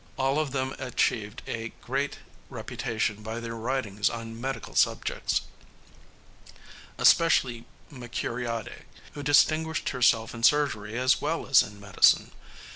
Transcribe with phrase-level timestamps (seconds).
[0.17, 2.17] All of them achieved a great
[2.49, 5.41] reputation by their writings on medical subjects,
[6.97, 12.31] especially Mercuriade, who distinguished herself in surgery as well as in medicine.